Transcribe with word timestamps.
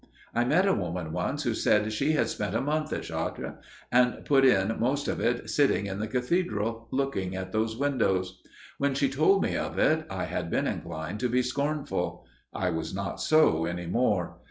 I 0.33 0.45
met 0.45 0.67
a 0.67 0.73
woman 0.73 1.11
once 1.13 1.43
who 1.43 1.53
said 1.53 1.93
she 1.93 2.13
had 2.13 2.27
spent 2.27 2.55
a 2.55 2.59
month 2.61 2.91
at 2.91 3.03
Chartres 3.03 3.53
and 3.91 4.25
put 4.25 4.43
in 4.43 4.75
most 4.79 5.07
of 5.07 5.19
it 5.19 5.47
sitting 5.47 5.85
in 5.85 5.99
the 5.99 6.07
cathedral, 6.07 6.87
looking 6.91 7.35
at 7.35 7.51
those 7.51 7.77
windows. 7.77 8.41
When 8.79 8.95
she 8.95 9.07
told 9.09 9.43
me 9.43 9.55
of 9.55 9.77
it 9.77 10.07
I 10.09 10.23
had 10.25 10.49
been 10.49 10.65
inclined 10.65 11.19
to 11.19 11.29
be 11.29 11.43
scornful. 11.43 12.25
I 12.51 12.71
was 12.71 12.95
not 12.95 13.21
so 13.21 13.65
any 13.65 13.85
more. 13.85 14.39